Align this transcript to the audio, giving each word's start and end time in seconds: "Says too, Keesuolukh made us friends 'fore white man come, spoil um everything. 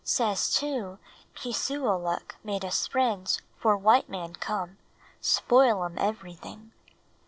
"Says 0.03 0.51
too, 0.55 0.97
Keesuolukh 1.35 2.31
made 2.43 2.65
us 2.65 2.87
friends 2.87 3.39
'fore 3.59 3.77
white 3.77 4.09
man 4.09 4.33
come, 4.33 4.79
spoil 5.21 5.83
um 5.83 5.99
everything. 5.99 6.71